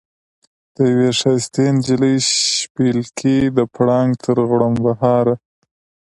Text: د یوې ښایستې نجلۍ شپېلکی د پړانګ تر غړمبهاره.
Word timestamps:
د 0.75 0.77
یوې 0.91 1.09
ښایستې 1.19 1.63
نجلۍ 1.75 2.15
شپېلکی 2.57 3.37
د 3.57 3.59
پړانګ 3.73 4.11
تر 4.23 4.37
غړمبهاره. 4.49 5.35